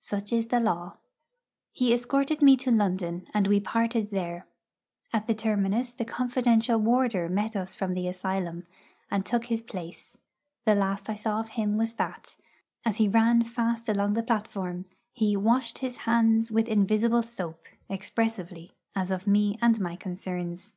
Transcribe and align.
Such 0.00 0.32
is 0.32 0.46
the 0.46 0.60
law. 0.60 0.96
He 1.70 1.92
escorted 1.92 2.40
me 2.40 2.56
to 2.56 2.70
London, 2.70 3.26
and 3.34 3.46
we 3.46 3.60
parted 3.60 4.10
there. 4.12 4.46
At 5.12 5.26
the 5.26 5.34
terminus 5.34 5.92
the 5.92 6.06
confidential 6.06 6.78
warder 6.78 7.28
met 7.28 7.54
us 7.54 7.74
from 7.74 7.92
the 7.92 8.08
asylum, 8.08 8.66
and 9.10 9.26
took 9.26 9.44
his 9.44 9.60
place. 9.60 10.16
The 10.64 10.74
last 10.74 11.10
I 11.10 11.16
saw 11.16 11.38
of 11.38 11.50
him 11.50 11.76
was 11.76 11.92
that, 11.96 12.36
as 12.86 12.96
he 12.96 13.08
ran 13.08 13.42
fast 13.44 13.90
along 13.90 14.14
the 14.14 14.22
platform, 14.22 14.86
he 15.12 15.36
'washed 15.36 15.80
his 15.80 15.98
hands 16.08 16.50
with 16.50 16.66
invisible 16.66 17.20
soap,' 17.22 17.66
expressively, 17.90 18.72
as 18.96 19.10
of 19.10 19.26
me 19.26 19.58
and 19.60 19.78
my 19.80 19.96
concerns. 19.96 20.72